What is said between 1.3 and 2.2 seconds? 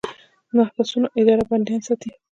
بندیان ساتي